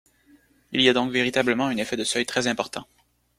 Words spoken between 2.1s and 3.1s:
très important.